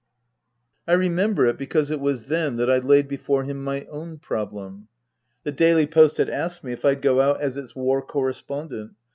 I 0.87 0.93
remember 0.93 1.45
it 1.45 1.59
because 1.59 1.91
it 1.91 1.99
was 1.99 2.25
then 2.25 2.55
that 2.55 2.71
I 2.71 2.79
laid 2.79 3.07
before 3.07 3.43
him 3.43 3.63
my 3.63 3.85
own 3.85 4.17
problem. 4.17 4.87
The 5.43 5.51
Daily 5.51 5.85
Post 5.85 6.17
had 6.17 6.27
asked 6.27 6.63
me 6.63 6.71
if 6.71 6.83
I'd 6.83 7.03
go 7.03 7.21
out 7.21 7.39
as 7.39 7.55
its 7.55 7.75
War 7.75 8.01
Correspondent. 8.01 8.93